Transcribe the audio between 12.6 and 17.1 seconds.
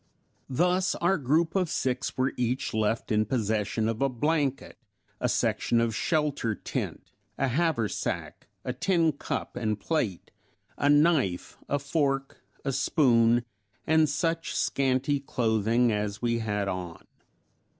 a spoon, and such scanty clothing as we had on.